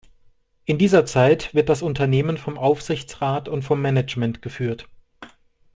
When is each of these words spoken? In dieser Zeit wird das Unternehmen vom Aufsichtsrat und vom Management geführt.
In 0.65 0.79
dieser 0.79 1.05
Zeit 1.05 1.53
wird 1.53 1.69
das 1.69 1.83
Unternehmen 1.83 2.39
vom 2.39 2.57
Aufsichtsrat 2.57 3.47
und 3.47 3.61
vom 3.61 3.79
Management 3.83 4.41
geführt. 4.41 4.89